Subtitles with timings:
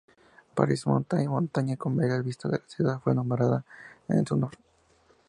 [0.55, 3.63] Paris Mountain, montaña con bellas vistas de la ciudad fue nombrada
[4.07, 4.57] en su honor.